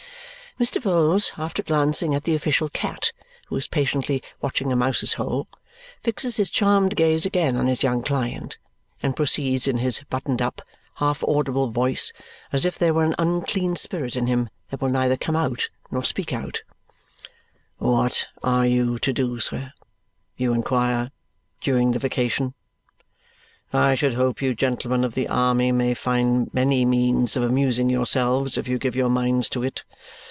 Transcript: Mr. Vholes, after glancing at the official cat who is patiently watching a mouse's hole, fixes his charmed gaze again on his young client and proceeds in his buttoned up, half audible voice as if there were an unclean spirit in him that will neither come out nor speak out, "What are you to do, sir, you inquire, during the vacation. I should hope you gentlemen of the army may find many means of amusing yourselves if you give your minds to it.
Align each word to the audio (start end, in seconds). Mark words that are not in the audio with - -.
Mr. 0.59 0.81
Vholes, 0.81 1.31
after 1.37 1.63
glancing 1.63 2.13
at 2.13 2.25
the 2.25 2.35
official 2.35 2.67
cat 2.69 3.13
who 3.47 3.55
is 3.55 3.67
patiently 3.67 4.21
watching 4.41 4.69
a 4.69 4.75
mouse's 4.75 5.13
hole, 5.13 5.47
fixes 6.03 6.35
his 6.35 6.49
charmed 6.49 6.93
gaze 6.97 7.25
again 7.25 7.55
on 7.55 7.67
his 7.67 7.81
young 7.83 8.03
client 8.03 8.57
and 9.01 9.15
proceeds 9.15 9.65
in 9.65 9.77
his 9.77 10.01
buttoned 10.09 10.41
up, 10.41 10.61
half 10.95 11.23
audible 11.23 11.69
voice 11.71 12.11
as 12.51 12.65
if 12.65 12.77
there 12.77 12.93
were 12.93 13.05
an 13.05 13.15
unclean 13.17 13.77
spirit 13.77 14.17
in 14.17 14.27
him 14.27 14.49
that 14.67 14.81
will 14.81 14.89
neither 14.89 15.15
come 15.15 15.37
out 15.37 15.69
nor 15.89 16.03
speak 16.03 16.33
out, 16.33 16.61
"What 17.77 18.27
are 18.43 18.65
you 18.65 18.99
to 18.99 19.13
do, 19.13 19.39
sir, 19.39 19.71
you 20.35 20.51
inquire, 20.53 21.11
during 21.61 21.93
the 21.93 21.99
vacation. 21.99 22.53
I 23.71 23.95
should 23.95 24.15
hope 24.15 24.41
you 24.41 24.53
gentlemen 24.53 25.05
of 25.05 25.13
the 25.15 25.29
army 25.29 25.71
may 25.71 25.93
find 25.93 26.53
many 26.53 26.83
means 26.83 27.37
of 27.37 27.41
amusing 27.41 27.89
yourselves 27.89 28.57
if 28.57 28.67
you 28.67 28.77
give 28.77 28.97
your 28.97 29.09
minds 29.09 29.47
to 29.51 29.63
it. 29.63 29.85